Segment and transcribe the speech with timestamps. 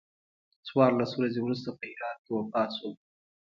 [0.67, 2.89] څوارلس ورځې وروسته په هرات کې وفات شو.